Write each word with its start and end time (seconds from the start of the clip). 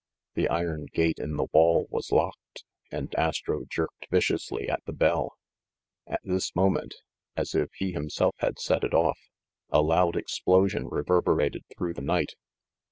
The 0.33 0.47
iron 0.49 0.87
gate 0.91 1.19
in 1.19 1.35
the 1.37 1.45
wall 1.51 1.85
was 1.91 2.11
locked, 2.11 2.63
and 2.91 3.13
Astro 3.13 3.65
jerked 3.69 4.07
viciously 4.09 4.67
at 4.67 4.83
the 4.85 4.93
bell. 4.93 5.37
At 6.07 6.21
this 6.23 6.55
moment, 6.55 6.95
as 7.37 7.53
if 7.53 7.69
he 7.75 7.91
himself 7.91 8.33
had 8.39 8.57
set 8.57 8.83
it 8.83 8.95
off, 8.95 9.19
a 9.69 9.79
loud 9.83 10.15
explosion 10.15 10.87
reverberated 10.87 11.65
through 11.77 11.93
the 11.93 12.01
night. 12.01 12.33